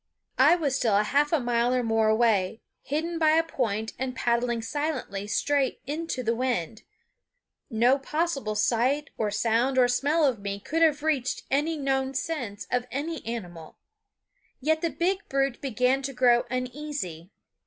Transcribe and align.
I 0.39 0.55
was 0.55 0.75
still 0.75 0.97
half 0.97 1.31
a 1.31 1.39
mile 1.39 1.75
or 1.75 1.83
more 1.83 2.09
away, 2.09 2.63
hidden 2.81 3.19
by 3.19 3.33
a 3.33 3.43
point 3.43 3.93
and 3.99 4.15
paddling 4.15 4.63
silently 4.63 5.27
straight 5.27 5.79
into 5.85 6.23
the 6.23 6.33
wind. 6.33 6.81
No 7.69 7.99
possible 7.99 8.55
sight 8.55 9.11
or 9.15 9.29
sound 9.29 9.77
or 9.77 9.87
smell 9.87 10.25
of 10.25 10.39
me 10.39 10.59
could 10.59 10.81
have 10.81 11.03
reached 11.03 11.43
any 11.51 11.77
known 11.77 12.15
sense 12.15 12.65
of 12.71 12.87
any 12.89 13.23
animal; 13.27 13.77
yet 14.59 14.81
the 14.81 14.89
big 14.89 15.19
brute 15.29 15.61
began 15.61 16.01
to 16.01 16.13
grow 16.13 16.45
uneasy. 16.49 17.29